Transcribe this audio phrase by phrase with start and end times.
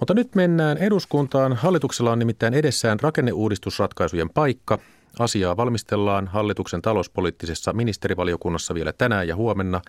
[0.00, 1.52] Mutta nyt mennään eduskuntaan.
[1.56, 4.78] Hallituksella on nimittäin edessään rakenneuudistusratkaisujen paikka.
[5.18, 9.80] Asiaa valmistellaan hallituksen talouspoliittisessa ministerivaliokunnassa vielä tänään ja huomenna.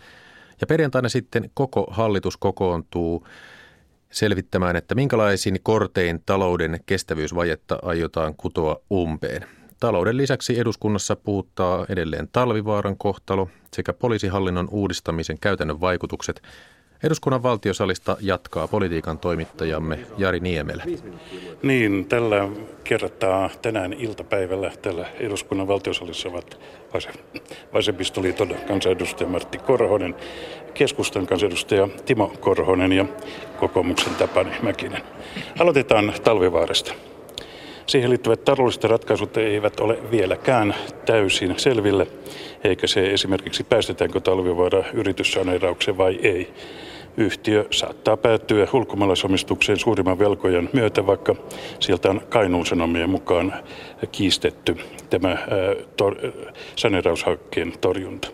[0.62, 3.28] Ja perjantaina sitten koko hallitus kokoontuu
[4.12, 9.46] selvittämään, että minkälaisin kortein talouden kestävyysvajetta aiotaan kutoa umpeen.
[9.80, 16.42] Talouden lisäksi eduskunnassa puuttaa edelleen talvivaaran kohtalo sekä poliisihallinnon uudistamisen käytännön vaikutukset–
[17.04, 20.84] Eduskunnan valtiosalista jatkaa politiikan toimittajamme Jari Niemelä.
[21.64, 22.50] Niin, tällä
[22.84, 26.60] kertaa tänään iltapäivällä täällä eduskunnan valtiosalissa ovat
[27.74, 30.16] Vasemmistoliiton kansanedustaja Martti Korhonen,
[30.74, 33.06] keskustan kansanedustaja Timo Korhonen ja
[33.60, 35.02] kokoomuksen Tapani Mäkinen.
[35.60, 36.94] Aloitetaan talvivaarasta.
[37.88, 40.76] Siihen liittyvät taloudelliset ratkaisut eivät ole vieläkään
[41.06, 42.08] täysin selville,
[42.64, 46.54] eikä se esimerkiksi päästetäänkö talvivaara yrityssaneeraukseen vai ei.
[47.18, 51.36] Yhtiö saattaa päättyä ulkomaalaisomistukseen suurimman velkojen myötä, vaikka
[51.80, 53.54] sieltä on Kainuun Sanomien mukaan
[54.12, 54.78] kiistetty
[55.10, 55.38] tämä
[55.98, 56.32] tor-
[56.76, 58.28] saneeraushankkeen torjunta.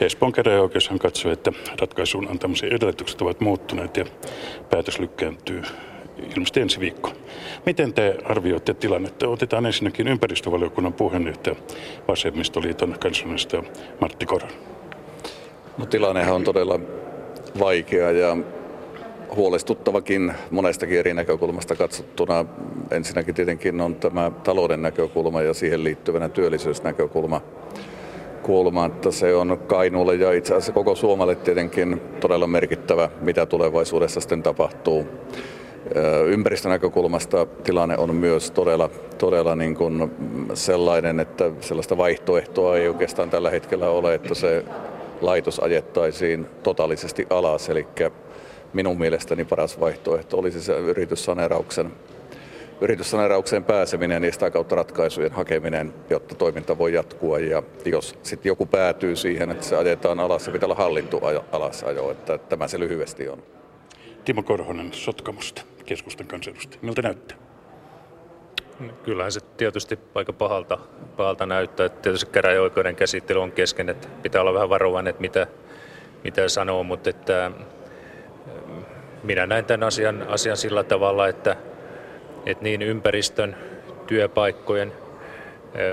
[0.00, 4.04] Espoon käräjäoikeushan katsoi, että ratkaisun antamisen edellytykset ovat muuttuneet ja
[4.70, 5.62] päätös lykkääntyy
[6.18, 7.12] ilmeisesti ensi viikko.
[7.66, 9.28] Miten te arvioitte tilannetta?
[9.28, 11.56] Otetaan ensinnäkin ympäristövaliokunnan puheenjohtaja
[12.08, 13.62] Vasemmistoliiton kansanista
[14.00, 14.50] Martti Koron.
[15.78, 16.80] No, tilannehan on todella
[17.58, 18.36] vaikea ja
[19.36, 22.44] huolestuttavakin monestakin eri näkökulmasta katsottuna.
[22.90, 27.40] Ensinnäkin tietenkin on tämä talouden näkökulma ja siihen liittyvänä työllisyysnäkökulma.
[28.42, 34.20] Kulma, että se on Kainuulle ja itse asiassa koko Suomelle tietenkin todella merkittävä, mitä tulevaisuudessa
[34.20, 35.06] sitten tapahtuu.
[36.26, 40.10] Ympäristönäkökulmasta tilanne on myös todella, todella niin kuin
[40.54, 44.64] sellainen, että sellaista vaihtoehtoa ei oikeastaan tällä hetkellä ole, että se
[45.20, 47.68] laitos ajettaisiin totaalisesti alas.
[47.68, 47.86] Eli
[48.72, 51.92] minun mielestäni paras vaihtoehto olisi se yrityssaneerauksen
[52.80, 57.38] yrityssaneeraukseen pääseminen ja sitä kautta ratkaisujen hakeminen, jotta toiminta voi jatkua.
[57.38, 61.20] Ja jos sitten joku päätyy siihen, että se ajetaan alas, se pitää olla hallittu
[61.52, 63.42] alasajo, että tämä se lyhyesti on.
[64.24, 66.78] Timo Korhonen Sotkamosta, keskustan kansanedustaja.
[66.82, 67.47] Miltä näyttää?
[69.02, 70.78] Kyllähän se tietysti aika pahalta,
[71.16, 71.86] pahalta näyttää.
[71.86, 75.46] Että tietysti käräjäoikeuden käsittely on kesken, että pitää olla vähän varovainen, että mitä,
[76.24, 77.50] mitä sanoo, mutta että
[79.22, 81.56] minä näen tämän asian, asian sillä tavalla, että,
[82.46, 83.56] että niin ympäristön,
[84.06, 84.92] työpaikkojen,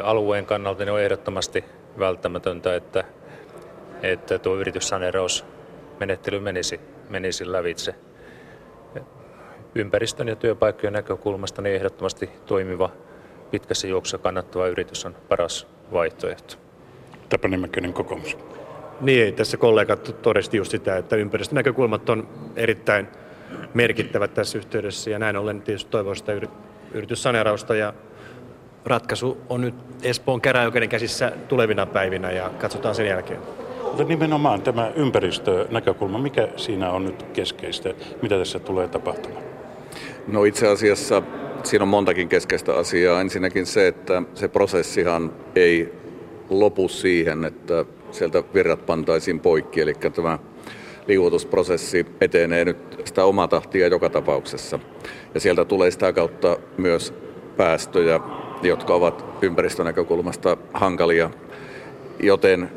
[0.04, 1.66] alueen kannalta ne on ehdottomasti
[2.00, 3.04] välttämätöntä, että,
[4.04, 6.80] että tuo yrityssaneerausmenettely menisi,
[7.10, 7.96] menisi lävitse
[9.76, 12.90] ympäristön ja työpaikkojen näkökulmasta niin ehdottomasti toimiva,
[13.52, 16.56] pitkässä juoksussa kannattava yritys on paras vaihtoehto.
[17.30, 18.38] Tapani Mäkkönen kokoomus.
[19.02, 23.08] Niin, tässä kollegat todisti just sitä, että ympäristönäkökulmat on erittäin
[23.74, 26.34] merkittävät tässä yhteydessä ja näin ollen tietysti toivon sitä
[26.92, 27.94] yrityssaneerausta ja
[28.86, 33.40] ratkaisu on nyt Espoon käräjäoikeuden käsissä tulevina päivinä ja katsotaan sen jälkeen.
[33.84, 39.55] Mutta nimenomaan tämä ympäristönäkökulma, mikä siinä on nyt keskeistä, mitä tässä tulee tapahtumaan?
[40.28, 41.22] No itse asiassa
[41.64, 43.22] siinä on montakin keskeistä asiaa.
[43.22, 45.94] Ensinnäkin se, että se prosessihan ei
[46.50, 50.40] lopu siihen, että sieltä virrat pantaisiin poikki, eli tämä
[51.08, 54.80] liuotusprosessi etenee nyt sitä omaa tahtia joka tapauksessa.
[55.34, 57.14] Ja sieltä tulee sitä kautta myös
[57.58, 58.20] päästöjä,
[58.62, 61.30] jotka ovat ympäristönäkökulmasta hankalia,
[62.20, 62.70] joten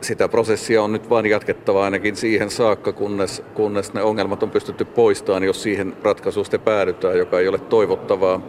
[0.00, 4.84] sitä prosessia on nyt vain jatkettava ainakin siihen saakka, kunnes, kunnes ne ongelmat on pystytty
[4.84, 8.40] poistamaan, jos siihen ratkaisuun päädytään, joka ei ole toivottavaa.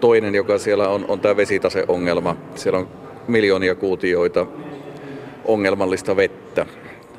[0.00, 2.36] Toinen, joka siellä on, on tämä vesitaseongelma.
[2.54, 2.88] Siellä on
[3.28, 4.46] miljoonia kuutioita
[5.44, 6.66] ongelmallista vettä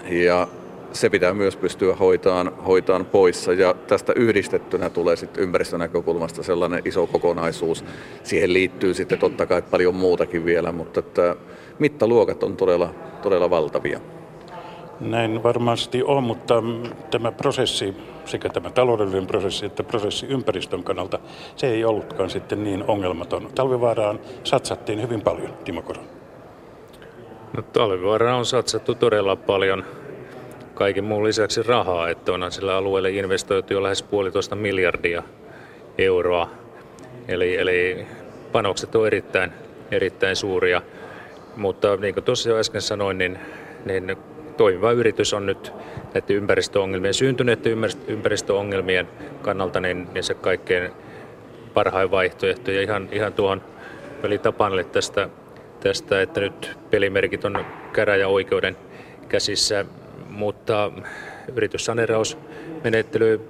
[0.10, 0.48] ja
[0.94, 3.54] se pitää myös pystyä hoitaan, hoitaan poissa.
[3.54, 7.86] Ja tästä yhdistettynä tulee sitten ympäristönäkökulmasta sellainen iso kokonaisuus.
[8.24, 11.36] Siihen liittyy sitten totta kai paljon muutakin vielä, mutta että
[11.80, 14.00] mittaluokat on todella, todella valtavia.
[15.00, 16.64] Näin varmasti on, mutta
[17.12, 17.94] tämä prosessi,
[18.26, 21.20] sekä tämä taloudellinen prosessi että prosessi ympäristön kannalta,
[21.56, 23.50] se ei ollutkaan sitten niin ongelmaton.
[23.56, 26.06] Talvivaaraan satsattiin hyvin paljon, Timo Koron.
[27.58, 29.84] No, Talvivaaraan on satsattu todella paljon
[30.74, 35.24] kaiken muun lisäksi rahaa, että onhan sillä alueelle investoitu jo lähes puolitoista miljardia
[35.98, 36.50] euroa.
[37.28, 38.06] Eli, eli
[38.52, 39.52] panokset on erittäin,
[39.92, 40.82] erittäin suuria.
[41.56, 43.40] Mutta niin kuin tuossa jo äsken sanoin, niin,
[43.86, 44.18] niin
[44.58, 45.74] toimiva yritys on nyt
[46.14, 47.78] näiden ympäristöongelmien, syntyneiden
[48.08, 49.08] ympäristöongelmien
[49.42, 50.92] kannalta niin, niin se kaikkein
[51.74, 52.72] parhain vaihtoehto.
[52.72, 53.62] Ja ihan, ihan tuohon
[54.24, 55.30] veli Tapanille tästä,
[55.80, 58.78] tästä, että nyt pelimerkit on käräjäoikeuden
[59.30, 59.86] käsissä,
[60.32, 60.92] mutta
[61.56, 63.42] yrityssanerausmenettely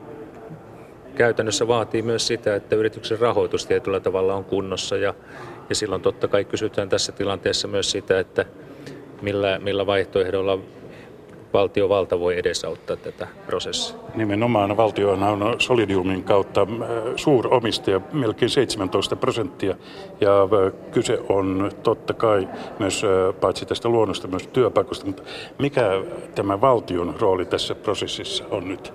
[1.16, 4.98] käytännössä vaatii myös sitä, että yrityksen rahoitus tietyllä tavalla on kunnossa.
[4.98, 5.14] Ja,
[5.70, 8.46] ja silloin totta kai kysytään tässä tilanteessa myös sitä, että
[9.22, 10.60] millä, millä vaihtoehdolla
[11.54, 13.98] valtiovalta voi edesauttaa tätä prosessia.
[14.16, 16.68] Nimenomaan valtio on Solidiumin kautta äh,
[17.16, 19.76] suuromistaja, melkein 17 prosenttia.
[20.22, 22.48] Ja äh, kyse on totta kai
[22.80, 25.06] myös äh, paitsi tästä luonnosta, myös työpaikoista.
[25.06, 25.24] Mutta
[25.60, 25.90] mikä
[26.36, 28.94] tämä valtion rooli tässä prosessissa on nyt?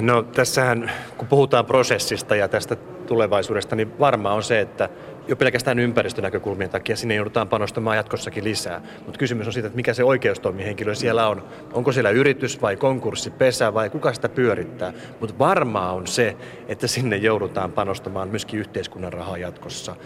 [0.00, 2.76] No tässähän, kun puhutaan prosessista ja tästä
[3.06, 4.88] tulevaisuudesta, niin varmaan on se, että
[5.28, 8.80] jo pelkästään ympäristönäkökulmien takia sinne joudutaan panostamaan jatkossakin lisää.
[9.04, 11.44] Mutta kysymys on siitä, että mikä se oikeustoimihenkilö siellä on.
[11.72, 14.92] Onko siellä yritys vai konkurssi, pesä vai kuka sitä pyörittää.
[15.20, 16.36] Mutta varmaa on se,
[16.68, 19.96] että sinne joudutaan panostamaan myöskin yhteiskunnan rahaa jatkossa.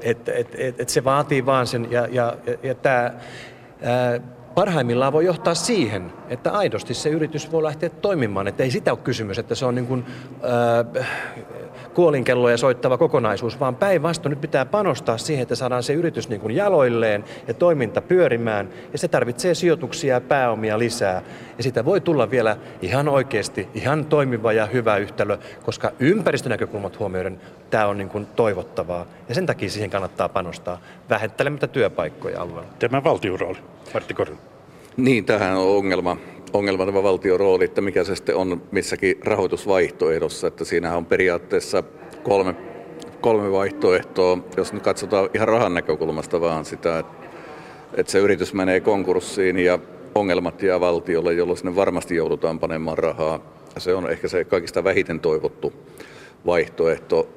[0.00, 3.12] Et, et, et, et se vaatii vaan sen, ja, ja, ja, ja tämä
[4.54, 8.48] parhaimmillaan voi johtaa siihen, että aidosti se yritys voi lähteä toimimaan.
[8.48, 10.04] Että ei sitä ole kysymys, että se on niin kuin,
[10.96, 11.06] äh,
[11.96, 16.54] kuolinkelloja soittava kokonaisuus, vaan päinvastoin nyt pitää panostaa siihen, että saadaan se yritys niin kuin
[16.54, 18.68] jaloilleen ja toiminta pyörimään.
[18.92, 21.22] Ja se tarvitsee sijoituksia ja pääomia lisää.
[21.56, 27.40] Ja sitä voi tulla vielä ihan oikeasti, ihan toimiva ja hyvä yhtälö, koska ympäristönäkökulmat huomioiden
[27.70, 29.06] tämä on niin kuin toivottavaa.
[29.28, 32.70] Ja sen takia siihen kannattaa panostaa vähentämättä työpaikkoja alueella.
[32.78, 33.58] Tämä valtion rooli.
[33.94, 34.44] Martti Korhonen.
[34.96, 36.16] Niin, tähän on ongelma,
[36.56, 41.82] ongelma tämä valtion rooli, että mikä se sitten on missäkin rahoitusvaihtoehdossa, että siinähän on periaatteessa
[42.22, 42.54] kolme,
[43.20, 47.26] kolme vaihtoehtoa, jos nyt katsotaan ihan rahan näkökulmasta vaan sitä, että,
[47.94, 49.78] että se yritys menee konkurssiin ja
[50.14, 53.40] ongelmat jää valtiolle, jolloin sinne varmasti joudutaan panemaan rahaa.
[53.78, 55.72] Se on ehkä se kaikista vähiten toivottu
[56.46, 57.28] vaihtoehto.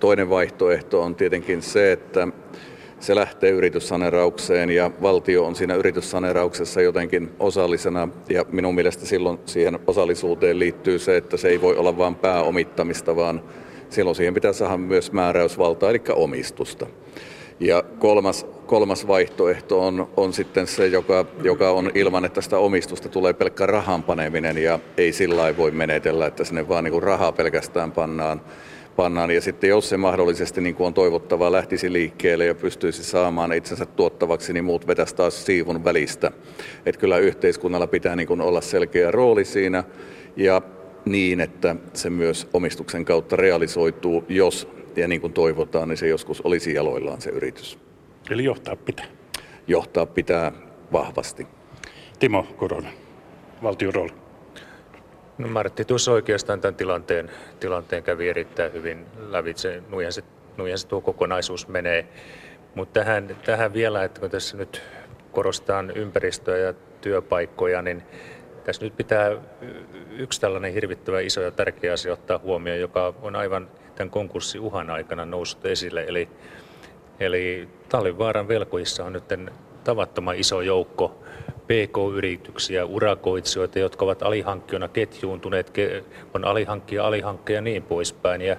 [0.00, 2.28] Toinen vaihtoehto on tietenkin se, että
[3.00, 9.78] se lähtee yrityssaneeraukseen ja valtio on siinä yrityssaneerauksessa jotenkin osallisena ja minun mielestä silloin siihen
[9.86, 13.42] osallisuuteen liittyy se, että se ei voi olla vain pääomittamista, vaan
[13.90, 16.86] silloin siihen pitää saada myös määräysvaltaa, eli omistusta.
[17.60, 23.08] Ja kolmas, kolmas vaihtoehto on, on sitten se, joka, joka on ilman, että sitä omistusta
[23.08, 27.92] tulee pelkkä rahan paneminen ja ei sillä voi menetellä, että sinne vaan niin rahaa pelkästään
[27.92, 28.40] pannaan
[28.98, 29.30] pannaan.
[29.30, 33.86] Ja sitten jos se mahdollisesti niin kuin on toivottavaa lähtisi liikkeelle ja pystyisi saamaan itsensä
[33.86, 36.30] tuottavaksi, niin muut vetäisi taas siivun välistä.
[36.86, 39.84] Että kyllä yhteiskunnalla pitää niin kuin olla selkeä rooli siinä
[40.36, 40.62] ja
[41.04, 46.40] niin, että se myös omistuksen kautta realisoituu, jos ja niin kuin toivotaan, niin se joskus
[46.40, 47.78] olisi jaloillaan se yritys.
[48.30, 49.06] Eli johtaa pitää.
[49.66, 50.52] Johtaa pitää
[50.92, 51.46] vahvasti.
[52.18, 52.92] Timo Koronen,
[53.62, 54.27] valtion rooli.
[55.38, 57.30] No Martti tuossa oikeastaan tämän tilanteen,
[57.60, 59.82] tilanteen kävi erittäin hyvin lävitse.
[59.88, 60.22] Nuihan se,
[60.56, 62.06] nuihan se tuo kokonaisuus menee.
[62.74, 64.82] Mutta tähän, tähän vielä, että kun tässä nyt
[65.32, 68.02] korostetaan ympäristöä ja työpaikkoja, niin
[68.64, 69.30] tässä nyt pitää
[70.18, 75.24] yksi tällainen hirvittävä iso ja tärkeä asia ottaa huomioon, joka on aivan tämän konkurssiuhan aikana
[75.24, 76.04] noussut esille.
[76.08, 76.28] Eli,
[77.20, 79.24] eli Talvivaaran velkoissa on nyt
[79.84, 81.24] tavattoman iso joukko
[81.68, 85.72] PK-yrityksiä, urakoitsijoita, jotka ovat alihankkijoina ketjuuntuneet,
[86.34, 88.42] on alihankkija, alihankkia ja niin poispäin.
[88.42, 88.56] Ja,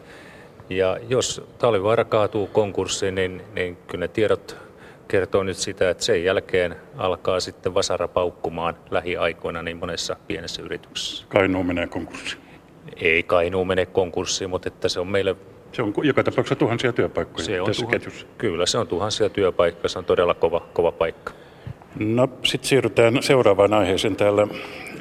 [0.70, 4.58] ja jos talvivaara kaatuu konkurssiin, niin, niin kyllä ne tiedot
[5.08, 11.26] kertoo nyt sitä, että sen jälkeen alkaa sitten vasara paukkumaan lähiaikoina niin monessa pienessä yrityksessä.
[11.30, 12.44] Kainuu menee konkurssiin.
[12.96, 15.36] Ei Kainuu mene konkurssiin, mutta että se on meille
[15.72, 18.28] se on joka tapauksessa tuhansia työpaikkoja se on tässä tuhan, ketjussa.
[18.38, 19.90] Kyllä, se on tuhansia työpaikkoja.
[19.90, 21.34] Se on todella kova, kova paikka.
[21.96, 24.48] No sitten siirrytään seuraavaan aiheeseen täällä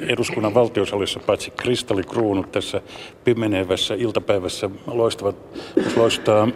[0.01, 2.81] eduskunnan valtiosalissa, paitsi kristallikruunut tässä
[3.23, 5.35] pimenevässä iltapäivässä loistavat,
[5.95, 6.47] loistaa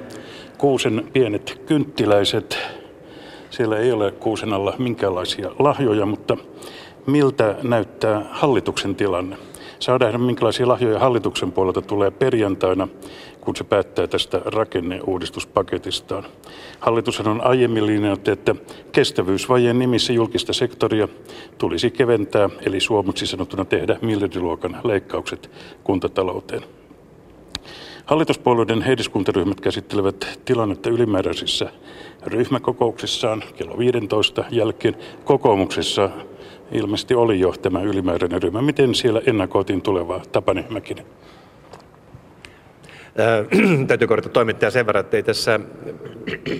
[0.58, 2.58] kuusen pienet kynttiläiset.
[3.50, 6.38] Siellä ei ole kuusen alla minkäänlaisia lahjoja, mutta
[7.08, 9.38] miltä näyttää hallituksen tilanne?
[9.84, 12.88] Saadaan minkälaisia lahjoja hallituksen puolelta tulee perjantaina
[13.42, 16.24] kun se päättää tästä rakenneuudistuspaketistaan.
[16.80, 18.56] Hallitus on aiemmin linjannut, että
[18.92, 21.08] kestävyysvajeen nimissä julkista sektoria
[21.58, 25.52] tulisi keventää, eli suomeksi sanottuna tehdä miljardiluokan leikkaukset
[25.84, 26.64] kuntatalouteen.
[28.06, 31.72] Hallituspuolueiden heidiskuntaryhmät käsittelevät tilannetta ylimääräisissä
[32.26, 34.96] ryhmäkokouksissaan kello 15 jälkeen.
[35.24, 36.10] Kokoomuksessa
[36.74, 38.62] ilmeisesti oli jo tämä ylimääräinen ryhmä.
[38.62, 41.06] Miten siellä ennakoitiin tulevaa Tapani Mäkinen?
[43.20, 43.48] Äh,
[43.88, 45.60] täytyy korjata toimittaja sen verran, että ei tässä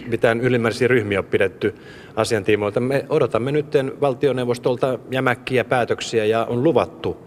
[0.08, 1.76] mitään ylimääräisiä ryhmiä ole pidetty
[2.16, 2.80] asiantiimoilta.
[2.80, 3.68] Me odotamme nyt
[4.02, 7.18] valtioneuvostolta jämäkkiä päätöksiä ja on luvattu,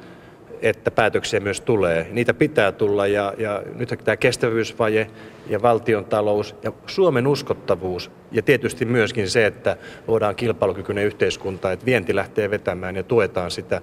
[0.63, 2.07] että päätöksiä myös tulee.
[2.11, 5.11] Niitä pitää tulla ja, ja nyt tämä kestävyysvaje
[5.49, 11.87] ja valtion talous ja Suomen uskottavuus ja tietysti myöskin se, että luodaan kilpailukykyinen yhteiskunta, että
[11.87, 13.81] vienti lähtee vetämään ja tuetaan sitä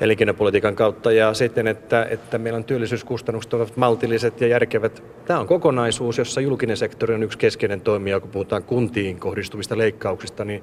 [0.00, 5.02] elinkeinopolitiikan kautta ja sitten, että, että meillä on työllisyyskustannukset ovat maltilliset ja järkevät.
[5.24, 10.44] Tämä on kokonaisuus, jossa julkinen sektori on yksi keskeinen toimija, kun puhutaan kuntiin kohdistuvista leikkauksista,
[10.44, 10.62] niin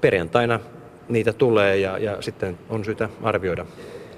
[0.00, 0.60] perjantaina
[1.08, 3.66] niitä tulee ja, ja sitten on syytä arvioida.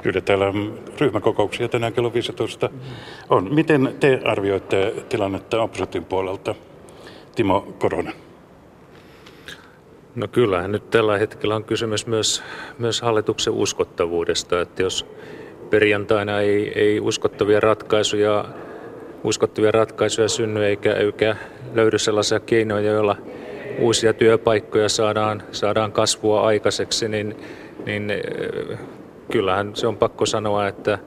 [0.02, 0.52] Kyllä täällä
[1.00, 2.71] ryhmäkokouksia tänään kello 15
[3.30, 3.54] on.
[3.54, 6.54] Miten te arvioitte tilannetta opposition puolelta,
[7.35, 8.14] Timo Koronen?
[10.14, 12.42] No kyllähän nyt tällä hetkellä on kysymys myös,
[12.78, 15.07] myös hallituksen uskottavuudesta, että jos
[15.71, 18.45] perjantaina ei, ei uskottavia ratkaisuja
[19.25, 21.37] uskottavia ratkaisuja synny eikä, eikä
[21.75, 23.16] löydy sellaisia keinoja, joilla
[23.78, 27.37] uusia työpaikkoja saadaan, saadaan kasvua aikaiseksi, niin,
[27.87, 28.12] niin
[29.30, 30.99] kyllähän se on pakko sanoa, että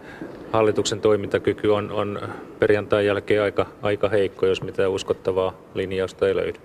[0.52, 2.20] hallituksen toimintakyky on, on
[2.60, 6.60] perjantain jälkeen aika, aika heikko, jos mitään uskottavaa linjausta ei löydy.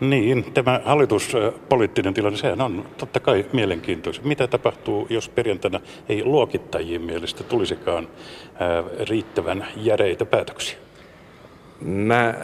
[0.00, 4.26] Niin, tämä hallituspoliittinen tilanne, sehän on totta kai mielenkiintoista.
[4.26, 8.08] Mitä tapahtuu, jos perjantaina ei luokittajien mielestä tulisikaan
[9.08, 10.78] riittävän järeitä päätöksiä?
[11.80, 12.34] Mä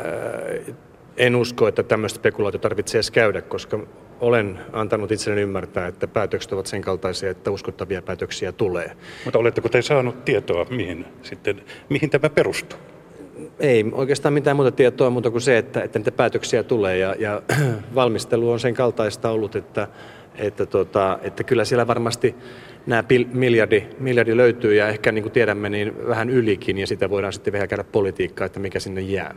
[1.17, 3.81] en usko, että tämmöistä spekulaatio tarvitsee edes käydä, koska
[4.23, 8.97] olen antanut itselleni ymmärtää, että päätökset ovat sen kaltaisia, että uskottavia päätöksiä tulee.
[9.25, 12.79] Mutta oletteko te saanut tietoa, mihin, sitten, mihin tämä perustuu?
[13.61, 17.43] Ei oikeastaan mitään muuta tietoa muuta kuin se, että, että niitä päätöksiä tulee ja, ja
[17.95, 19.88] valmistelu on sen kaltaista ollut, että,
[20.35, 22.35] että, tota, että kyllä siellä varmasti
[22.87, 27.33] nämä miljardi, miljardi löytyy ja ehkä niin kuin tiedämme niin vähän ylikin ja sitä voidaan
[27.33, 29.35] sitten vähän käydä politiikkaa, että mikä sinne jää.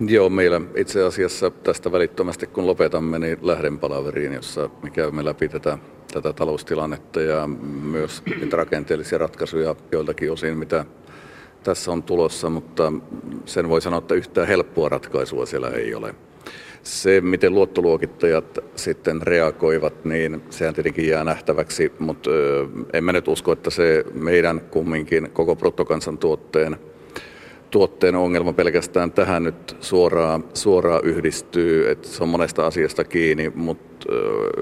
[0.00, 5.48] Joo, meillä itse asiassa tästä välittömästi kun lopetamme, niin lähden palaveriin, jossa me käymme läpi
[5.48, 5.78] tätä,
[6.12, 7.46] tätä taloustilannetta ja
[7.82, 10.84] myös niitä rakenteellisia ratkaisuja joiltakin osin, mitä
[11.64, 12.92] tässä on tulossa, mutta
[13.44, 16.14] sen voi sanoa, että yhtään helppoa ratkaisua siellä ei ole.
[16.82, 22.30] Se, miten luottoluokittajat sitten reagoivat, niin sehän tietenkin jää nähtäväksi, mutta
[22.92, 26.76] en mä nyt usko, että se meidän kumminkin koko bruttokansantuotteen
[27.70, 34.06] tuotteen ongelma pelkästään tähän nyt suoraan, suoraan yhdistyy, että se on monesta asiasta kiinni, mutta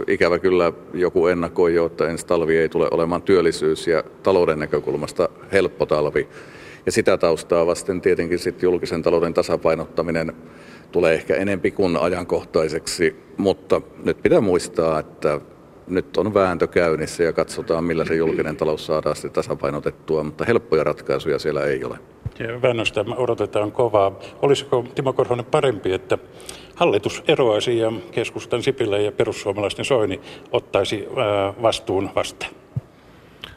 [0.06, 5.28] ikävä kyllä joku ennakoi jo, että ensi talvi ei tule olemaan työllisyys ja talouden näkökulmasta
[5.52, 6.28] helppo talvi.
[6.86, 10.32] Ja sitä taustaa vasten tietenkin sitten julkisen talouden tasapainottaminen
[10.92, 15.40] tulee ehkä enempi kuin ajankohtaiseksi, mutta nyt pitää muistaa, että
[15.86, 20.84] nyt on vääntö käynnissä ja katsotaan, millä se julkinen talous saadaan sitten tasapainotettua, mutta helppoja
[20.84, 21.98] ratkaisuja siellä ei ole.
[22.62, 24.12] Väännöstä odotetaan kovaa.
[24.42, 26.18] Olisiko Timo Korhonen parempi, että
[26.74, 30.20] hallitus eroaisi ja keskustan Sipilä ja perussuomalaisten Soini
[30.52, 31.08] ottaisi
[31.62, 32.52] vastuun vastaan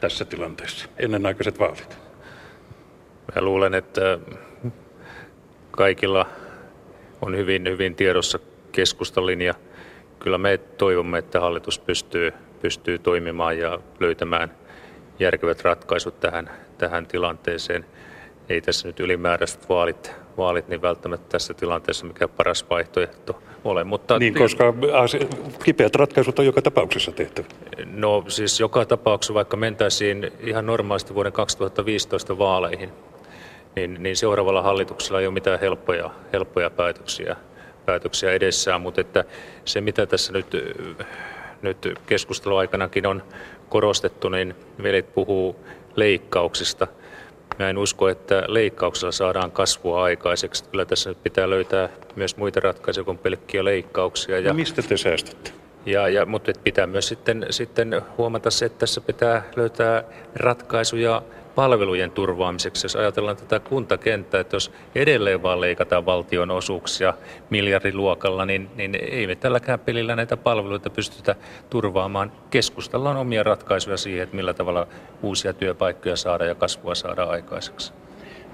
[0.00, 1.98] tässä tilanteessa, ennenaikaiset vaalit?
[3.34, 4.18] Mä luulen, että
[5.70, 6.26] kaikilla
[7.22, 8.38] on hyvin, hyvin tiedossa
[8.72, 9.54] keskustalinja.
[10.18, 12.32] Kyllä me toivomme, että hallitus pystyy,
[12.62, 14.50] pystyy toimimaan ja löytämään
[15.18, 17.86] järkevät ratkaisut tähän, tähän tilanteeseen.
[18.50, 23.84] Ei tässä nyt ylimääräiset vaalit, vaalit niin välttämättä tässä tilanteessa mikä paras vaihtoehto ole.
[23.84, 24.74] Mutta niin, koska
[25.64, 27.46] kipeät ratkaisut on joka tapauksessa tehtävä.
[27.86, 32.92] No siis joka tapauksessa, vaikka mentäisiin ihan normaalisti vuoden 2015 vaaleihin,
[33.76, 37.36] niin, niin seuraavalla hallituksella ei ole mitään helppoja, helppoja päätöksiä,
[37.86, 39.24] päätöksiä edessään, mutta että
[39.64, 40.46] se mitä tässä nyt,
[41.62, 43.22] nyt keskusteluaikanakin on
[43.68, 45.56] korostettu, niin velit puhuu
[45.96, 46.86] leikkauksista.
[47.58, 50.64] Mä en usko, että leikkauksella saadaan kasvua aikaiseksi.
[50.64, 54.38] Kyllä tässä nyt pitää löytää myös muita ratkaisuja kuin pelkkiä leikkauksia.
[54.38, 55.50] Ja, no mistä te säästätte?
[55.86, 60.04] Ja, ja, mutta pitää myös sitten, sitten huomata se, että tässä pitää löytää
[60.34, 61.22] ratkaisuja
[61.60, 67.14] palvelujen turvaamiseksi, jos ajatellaan tätä kuntakenttää, että jos edelleen vaan leikataan valtion osuuksia
[67.50, 71.34] miljardiluokalla, niin, niin ei me tälläkään pelillä näitä palveluita pystytä
[71.70, 72.32] turvaamaan.
[72.50, 74.86] Keskustalla on omia ratkaisuja siihen, että millä tavalla
[75.22, 77.92] uusia työpaikkoja saada ja kasvua saada aikaiseksi.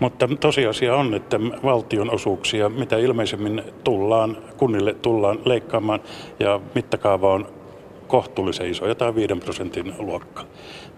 [0.01, 6.01] Mutta tosiasia on, että valtion osuuksia mitä ilmeisemmin tullaan, kunnille tullaan leikkaamaan
[6.41, 7.49] ja mittakaava on
[8.07, 10.45] kohtuullisen iso, jotain 5 prosentin luokkaa.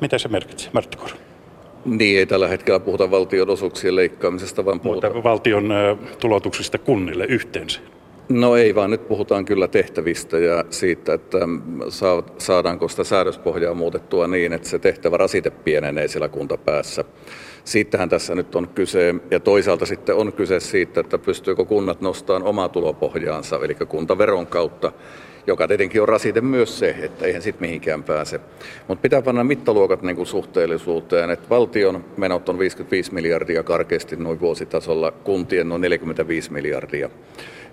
[0.01, 1.28] Mitä se merkitsee, Martti?
[1.89, 5.13] Niin, ei tällä hetkellä puhuta valtion osuuksien leikkaamisesta, vaan puhutaan...
[5.13, 5.69] Mutta valtion
[6.21, 7.81] tulotuksista kunnille yhteensä.
[8.29, 11.39] No ei, vaan nyt puhutaan kyllä tehtävistä ja siitä, että
[12.39, 17.05] saadaanko sitä säädöspohjaa muutettua niin, että se tehtävä rasite pienenee siellä kuntapäässä.
[17.65, 22.43] Siitähän tässä nyt on kyse, ja toisaalta sitten on kyse siitä, että pystyykö kunnat nostamaan
[22.43, 24.93] omaa tulopohjaansa, eli kuntaveron kautta
[25.49, 28.41] joka tietenkin on rasite myös se, että eihän sitten mihinkään pääse.
[28.89, 34.41] Mutta pitää panna mittaluokat niin kuin suhteellisuuteen, että valtion menot on 55 miljardia karkeasti noin
[34.41, 37.11] vuositasolla, kuntien noin 45 miljardia.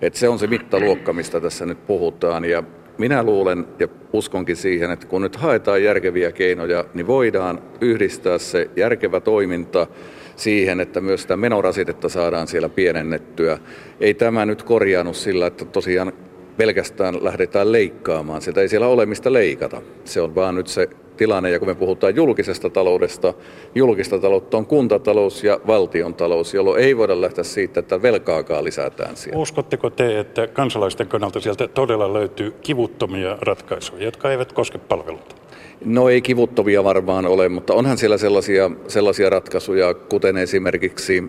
[0.01, 2.45] Et se on se mittaluokka, mistä tässä nyt puhutaan.
[2.45, 2.63] Ja
[2.97, 8.69] minä luulen ja uskonkin siihen, että kun nyt haetaan järkeviä keinoja, niin voidaan yhdistää se
[8.75, 9.87] järkevä toiminta
[10.35, 13.57] siihen, että myös sitä menorasitetta saadaan siellä pienennettyä.
[13.99, 16.13] Ei tämä nyt korjaannut sillä, että tosiaan
[16.57, 18.41] pelkästään lähdetään leikkaamaan.
[18.41, 19.81] Sitä ei siellä ole mistä leikata.
[20.05, 23.33] Se on vaan nyt se tilanne, ja kun me puhutaan julkisesta taloudesta,
[23.75, 29.15] julkista taloutta on kuntatalous ja valtion talous, jolloin ei voida lähteä siitä, että velkaakaan lisätään
[29.15, 29.39] siellä.
[29.39, 35.44] Uskotteko te, että kansalaisten kannalta sieltä todella löytyy kivuttomia ratkaisuja, jotka eivät koske palveluita?
[35.85, 41.23] No ei kivuttomia varmaan ole, mutta onhan siellä sellaisia, sellaisia ratkaisuja, kuten esimerkiksi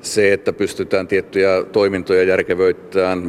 [0.00, 3.22] se, että pystytään tiettyjä toimintoja järkevöittämään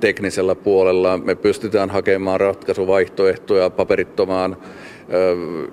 [0.00, 1.18] teknisellä puolella.
[1.18, 4.56] Me pystytään hakemaan ratkaisuvaihtoehtoja paperittomaan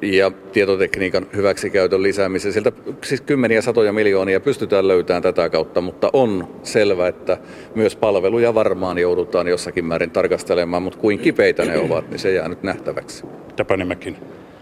[0.02, 2.54] ja tietotekniikan hyväksikäytön lisäämiseen.
[2.54, 2.72] Sieltä
[3.04, 7.38] siis kymmeniä satoja miljoonia pystytään löytämään tätä kautta, mutta on selvä, että
[7.76, 12.50] myös palveluja varmaan joudutaan jossakin määrin tarkastelemaan, mutta kuin kipeitä ne ovat, niin se jää
[12.50, 13.24] nyt nähtäväksi.
[13.56, 14.18] Tapanimäkin.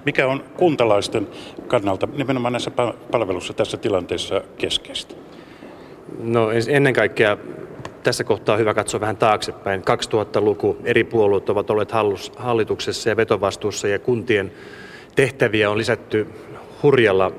[0.05, 1.27] Mikä on kuntalaisten
[1.67, 2.71] kannalta nimenomaan näissä
[3.11, 5.15] palveluissa tässä tilanteessa keskeistä?
[6.19, 7.37] No ennen kaikkea
[8.03, 9.81] tässä kohtaa hyvä katsoa vähän taaksepäin.
[9.81, 11.91] 2000-luku eri puolueet ovat olleet
[12.37, 14.51] hallituksessa ja vetovastuussa ja kuntien
[15.15, 16.27] tehtäviä on lisätty
[16.83, 17.31] hurjalla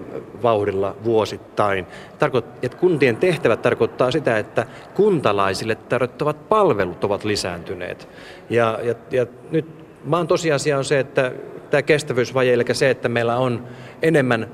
[0.42, 1.86] vauhdilla vuosittain.
[2.18, 8.08] Tarkoit, että kuntien tehtävät tarkoittaa sitä, että kuntalaisille tarjottavat palvelut ovat lisääntyneet.
[8.50, 9.66] Ja, ja, ja nyt
[10.04, 11.32] maan tosiasia on se, että
[11.70, 13.64] tämä kestävyysvaje, eli se, että meillä on
[14.02, 14.48] enemmän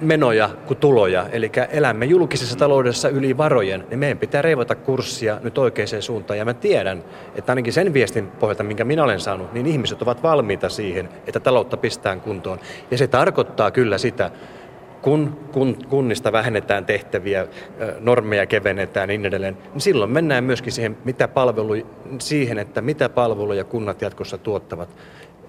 [0.00, 5.58] menoja kuin tuloja, eli elämme julkisessa taloudessa yli varojen, niin meidän pitää reivata kurssia nyt
[5.58, 6.38] oikeaan suuntaan.
[6.38, 7.04] Ja mä tiedän,
[7.34, 11.40] että ainakin sen viestin pohjalta, minkä minä olen saanut, niin ihmiset ovat valmiita siihen, että
[11.40, 12.58] taloutta pistään kuntoon.
[12.90, 14.30] Ja se tarkoittaa kyllä sitä,
[15.02, 17.46] kun, kun kunnista vähennetään tehtäviä,
[18.00, 21.86] normeja kevennetään niin edelleen, niin silloin mennään myöskin siihen, mitä palvelu,
[22.18, 24.88] siihen, että mitä palveluja kunnat jatkossa tuottavat.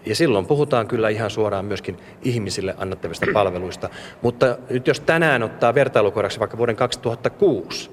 [0.07, 3.89] Ja silloin puhutaan kyllä ihan suoraan myöskin ihmisille annettavista palveluista.
[4.21, 7.89] Mutta nyt jos tänään ottaa vertailukohdaksi vaikka vuoden 2006,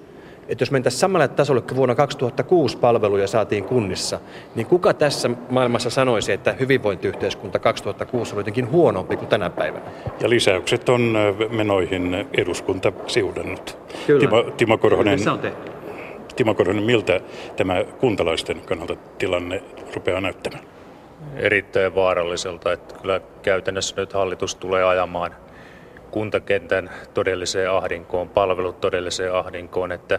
[0.49, 4.21] että jos mentäisiin samalle tasolle kuin vuonna 2006 palveluja saatiin kunnissa,
[4.54, 9.84] niin kuka tässä maailmassa sanoisi, että hyvinvointiyhteiskunta 2006 oli jotenkin huonompi kuin tänä päivänä?
[10.21, 11.15] Ja lisäykset on
[11.50, 13.78] menoihin eduskunta siudannut.
[14.06, 14.21] Kyllä.
[14.21, 15.71] Timo, Timo Korhonen, se on tehty.
[16.36, 17.21] Timo Korhonen, miltä
[17.56, 19.62] tämä kuntalaisten kannalta tilanne
[19.95, 20.74] rupeaa näyttämään?
[21.36, 22.73] Erittäin vaaralliselta.
[22.73, 25.34] Että kyllä käytännössä nyt hallitus tulee ajamaan
[26.10, 30.18] kuntakentän todelliseen ahdinkoon, palvelut todelliseen ahdinkoon, että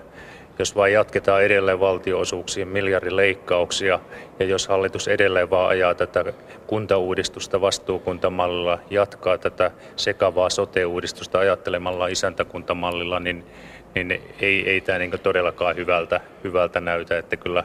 [0.59, 3.99] jos vain jatketaan edelleen valtioosuuksien miljardileikkauksia
[4.39, 6.33] ja jos hallitus edelleen vaan ajaa tätä
[6.67, 13.45] kuntauudistusta vastuukuntamallilla, jatkaa tätä sekavaa sote-uudistusta ajattelemalla isäntäkuntamallilla, niin,
[13.95, 17.17] niin ei, ei tämä niin todellakaan hyvältä, hyvältä näytä.
[17.17, 17.63] Että kyllä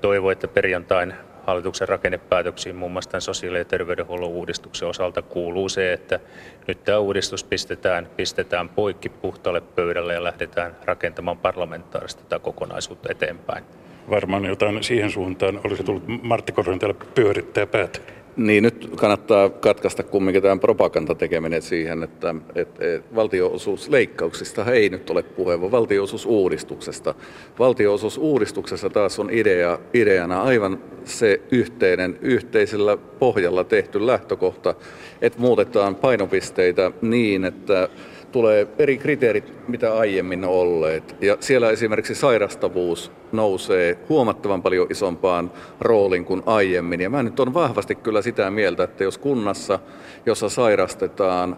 [0.00, 1.14] toivon, että perjantain
[1.48, 6.20] hallituksen rakennepäätöksiin muun muassa tämän sosiaali- ja terveydenhuollon uudistuksen osalta kuuluu se, että
[6.66, 13.64] nyt tämä uudistus pistetään, pistetään poikki puhtaalle pöydälle ja lähdetään rakentamaan parlamentaarista tätä kokonaisuutta eteenpäin.
[14.10, 17.98] Varmaan jotain siihen suuntaan olisi tullut Martti Korhonen täällä pyörittää päätä.
[18.38, 25.22] Niin, nyt kannattaa katkaista kumminkin tämän propagandatekeminen siihen, että, että, että valtionosuusleikkauksista ei nyt ole
[25.22, 27.14] puhe, vaan valtionosuusuudistuksesta.
[27.58, 34.74] Valtionosuusuudistuksessa taas on idea, ideana aivan se yhteinen, yhteisellä pohjalla tehty lähtökohta,
[35.22, 37.88] että muutetaan painopisteitä niin, että
[38.32, 41.16] tulee eri kriteerit, mitä aiemmin on olleet.
[41.20, 47.00] Ja siellä esimerkiksi sairastavuus nousee huomattavan paljon isompaan rooliin kuin aiemmin.
[47.00, 49.78] Ja mä nyt on vahvasti kyllä sitä mieltä, että jos kunnassa,
[50.26, 51.56] jossa sairastetaan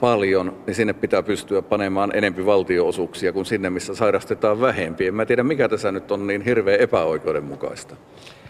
[0.00, 5.06] paljon, niin sinne pitää pystyä panemaan enempi valtioosuuksia kuin sinne, missä sairastetaan vähempi.
[5.06, 7.96] En mä tiedä, mikä tässä nyt on niin hirveän epäoikeudenmukaista.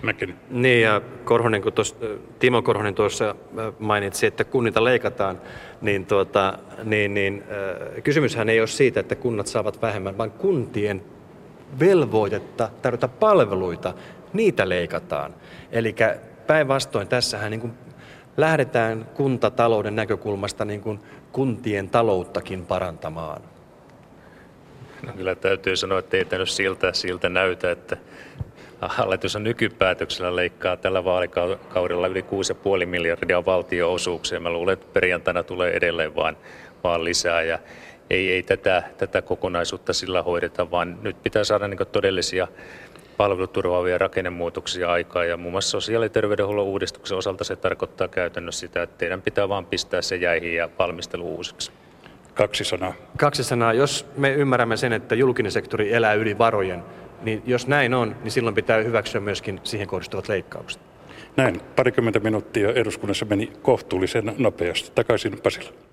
[0.02, 0.34] Mäkin.
[0.50, 1.96] Niin ja Korhonen, kun tuossa,
[2.38, 3.34] Timo Korhonen tuossa
[3.78, 5.40] mainitsi, että kunnita leikataan,
[5.80, 11.02] niin, tuota, niin, niin äh, kysymyshän ei ole siitä, että kunnat saavat vähemmän, vaan kuntien
[11.80, 13.94] velvoitetta tarjota palveluita,
[14.32, 15.34] niitä leikataan.
[15.72, 15.94] Eli
[16.46, 17.72] päinvastoin tässähän niin kuin
[18.36, 21.00] lähdetään kuntatalouden näkökulmasta niin kuin
[21.36, 23.42] kuntien talouttakin parantamaan.
[25.06, 27.96] No, kyllä täytyy sanoa, että ei tämä siltä, siltä näytä, että
[28.80, 34.40] hallitus on nykypäätöksellä leikkaa tällä vaalikaudella yli 6,5 miljardia valtioosuuksia.
[34.40, 36.36] Mä luulen, että perjantaina tulee edelleen vaan,
[36.84, 37.58] vaan lisää ja
[38.10, 42.48] ei, ei tätä, tätä kokonaisuutta sillä hoideta, vaan nyt pitää saada niin todellisia
[43.16, 48.82] palveluturvaavia rakennemuutoksia aikaa ja muun muassa sosiaali- ja terveydenhuollon uudistuksen osalta se tarkoittaa käytännössä sitä,
[48.82, 51.70] että teidän pitää vaan pistää se jäihin ja valmistelu uusiksi.
[52.34, 52.94] Kaksi sanaa.
[53.18, 53.72] Kaksi sanaa.
[53.72, 56.82] Jos me ymmärrämme sen, että julkinen sektori elää yli varojen,
[57.22, 60.82] niin jos näin on, niin silloin pitää hyväksyä myöskin siihen kohdistuvat leikkaukset.
[61.36, 64.92] Näin parikymmentä minuuttia eduskunnassa meni kohtuullisen nopeasti.
[64.94, 65.85] Takaisin Pasilla.